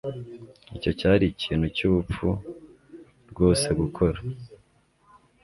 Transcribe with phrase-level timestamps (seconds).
[0.77, 2.27] Icyo cyari ikintu cyubupfu
[3.31, 4.19] rwose gukora